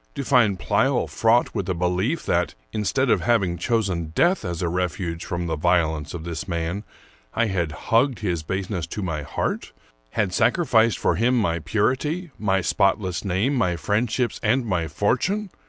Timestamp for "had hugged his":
7.48-8.42